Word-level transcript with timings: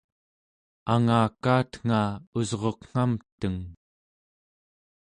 angakaatnga 0.93 2.01
usruqngamteng 2.39 3.61